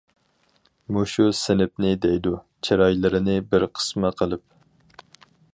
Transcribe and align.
مۇشۇ 0.95 1.25
سىنىپنى!- 1.41 1.93
دەيدۇ 2.07 2.33
چىرايلىرىنى 2.69 3.39
بىر 3.53 3.69
قىسما 3.77 4.15
قىلىپ. 4.23 5.09